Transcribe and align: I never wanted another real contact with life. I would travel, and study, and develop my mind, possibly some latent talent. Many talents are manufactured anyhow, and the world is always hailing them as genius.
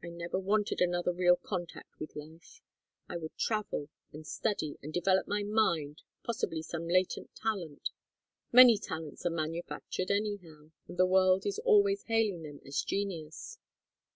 I 0.00 0.10
never 0.10 0.38
wanted 0.38 0.80
another 0.80 1.12
real 1.12 1.34
contact 1.34 1.98
with 1.98 2.14
life. 2.14 2.60
I 3.08 3.16
would 3.16 3.36
travel, 3.36 3.88
and 4.12 4.24
study, 4.24 4.78
and 4.80 4.92
develop 4.92 5.26
my 5.26 5.42
mind, 5.42 6.02
possibly 6.22 6.62
some 6.62 6.86
latent 6.86 7.34
talent. 7.34 7.90
Many 8.52 8.78
talents 8.78 9.26
are 9.26 9.30
manufactured 9.30 10.12
anyhow, 10.12 10.70
and 10.86 10.96
the 11.00 11.04
world 11.06 11.44
is 11.46 11.58
always 11.58 12.04
hailing 12.04 12.44
them 12.44 12.60
as 12.64 12.80
genius. 12.82 13.58